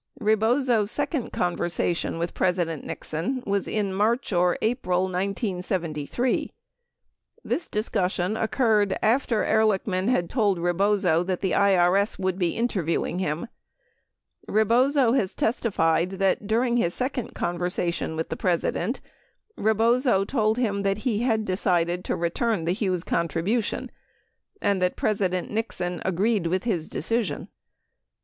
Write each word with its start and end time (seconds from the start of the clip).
17 0.17 0.25
Rebozo's 0.25 0.89
second 0.89 1.31
conversation 1.31 2.17
with 2.17 2.33
President 2.33 2.83
Nixon 2.83 3.43
was 3.45 3.67
in 3.67 3.93
March 3.93 4.33
or 4.33 4.57
April 4.63 5.03
1973. 5.03 6.51
This 7.43 7.67
discussion 7.67 8.35
occurred 8.35 8.97
after 9.03 9.45
Ehrlichman 9.45 10.09
had 10.09 10.27
told 10.27 10.57
Re 10.57 10.71
bozo 10.73 11.23
that 11.27 11.41
the 11.41 11.51
IRS 11.51 12.17
would 12.17 12.39
be 12.39 12.57
interviewing 12.57 13.19
him. 13.19 13.45
Rebozo 14.47 15.13
has 15.13 15.35
testified 15.35 16.09
that 16.13 16.47
during 16.47 16.77
his 16.77 16.95
second 16.95 17.35
conversation 17.35 18.15
with 18.15 18.29
the 18.29 18.35
President, 18.35 19.01
Rebozo 19.55 20.25
told 20.25 20.57
him 20.57 20.81
that 20.81 20.97
he 21.05 21.19
had 21.19 21.45
decided 21.45 22.03
to 22.05 22.15
return 22.15 22.65
the 22.65 22.73
Hughes 22.73 23.03
contribution 23.03 23.91
and 24.63 24.81
that 24.81 24.97
Presi 24.97 25.29
dent 25.29 25.51
Nixon 25.51 26.01
agreed 26.03 26.47
with 26.47 26.63
his 26.63 26.89
decision. 26.89 27.49